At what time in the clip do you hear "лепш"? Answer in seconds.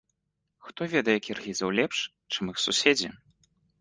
1.81-1.97